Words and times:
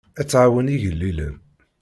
Ad 0.19 0.27
tɛawen 0.27 0.71
igellilen. 0.75 1.35